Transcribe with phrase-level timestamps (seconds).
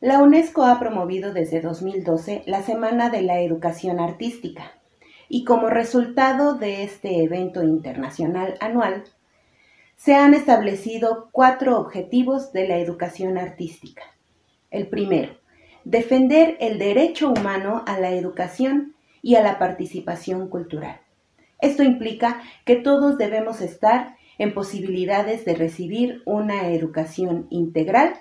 [0.00, 4.72] La UNESCO ha promovido desde 2012 la Semana de la Educación Artística
[5.28, 9.04] y como resultado de este evento internacional anual,
[9.96, 14.02] se han establecido cuatro objetivos de la educación artística.
[14.70, 15.36] El primero,
[15.84, 21.00] defender el derecho humano a la educación y a la participación cultural.
[21.60, 28.14] Esto implica que todos debemos estar en posibilidades de recibir una educación integral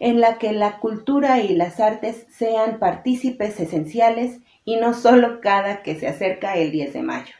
[0.00, 5.82] en la que la cultura y las artes sean partícipes esenciales y no solo cada
[5.82, 7.34] que se acerca el 10 de mayo.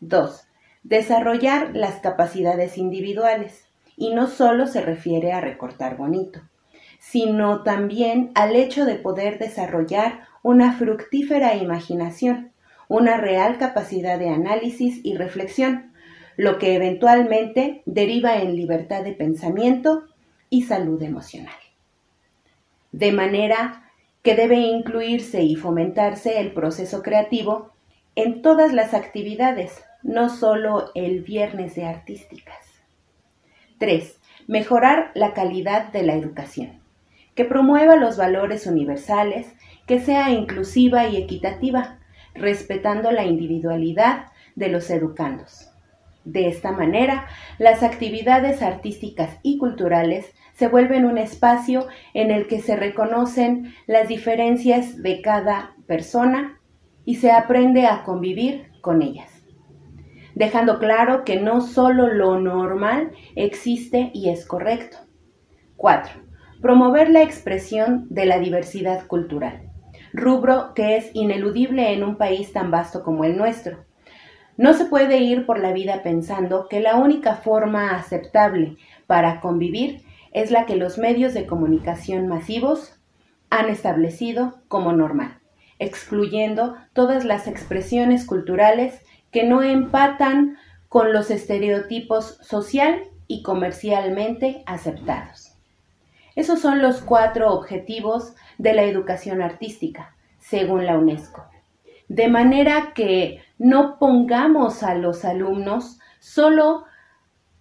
[0.00, 0.48] 2.
[0.82, 3.66] Desarrollar las capacidades individuales.
[3.98, 6.40] Y no solo se refiere a recortar bonito,
[6.98, 12.52] sino también al hecho de poder desarrollar una fructífera imaginación,
[12.88, 15.92] una real capacidad de análisis y reflexión,
[16.36, 20.04] lo que eventualmente deriva en libertad de pensamiento
[20.50, 21.54] y salud emocional.
[22.92, 23.90] De manera
[24.22, 27.72] que debe incluirse y fomentarse el proceso creativo
[28.14, 32.64] en todas las actividades, no solo el viernes de artísticas.
[33.78, 34.18] 3.
[34.46, 36.80] Mejorar la calidad de la educación,
[37.34, 39.54] que promueva los valores universales,
[39.86, 41.98] que sea inclusiva y equitativa,
[42.34, 45.70] respetando la individualidad de los educandos.
[46.26, 52.60] De esta manera, las actividades artísticas y culturales se vuelven un espacio en el que
[52.60, 56.60] se reconocen las diferencias de cada persona
[57.04, 59.30] y se aprende a convivir con ellas,
[60.34, 64.96] dejando claro que no solo lo normal existe y es correcto.
[65.76, 66.22] 4.
[66.60, 69.70] Promover la expresión de la diversidad cultural,
[70.12, 73.86] rubro que es ineludible en un país tan vasto como el nuestro
[74.56, 78.76] no se puede ir por la vida pensando que la única forma aceptable
[79.06, 82.94] para convivir es la que los medios de comunicación masivos
[83.50, 85.38] han establecido como normal,
[85.78, 90.56] excluyendo todas las expresiones culturales que no empatan
[90.88, 95.52] con los estereotipos social y comercialmente aceptados.
[96.34, 101.44] Esos son los cuatro objetivos de la educación artística, según la UNESCO
[102.08, 106.84] de manera que no pongamos a los alumnos solo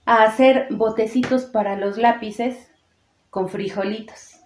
[0.05, 2.71] a hacer botecitos para los lápices
[3.29, 4.39] con frijolitos.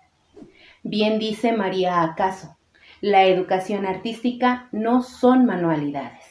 [0.83, 2.57] Bien dice María Acaso,
[3.01, 6.25] la educación artística no son manualidades,